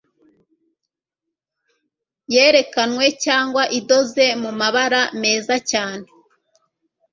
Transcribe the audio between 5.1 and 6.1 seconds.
meza cyane